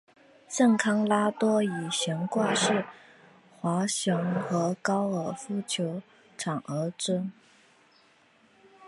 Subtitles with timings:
[0.49, 2.83] 圣康拉多以悬挂式
[3.61, 6.01] 滑翔和高尔夫球
[6.39, 7.31] 场而着称。